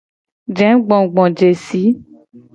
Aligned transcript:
Jegbogbojesi. 0.57 1.81